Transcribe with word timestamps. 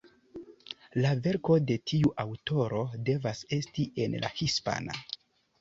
La 1.05 1.11
verko 1.27 1.57
de 1.71 1.75
tiu 1.91 2.11
aŭtoro 2.25 2.81
devas 3.11 3.45
esti 3.59 3.89
en 4.07 4.21
la 4.25 4.33
hispana. 4.41 4.99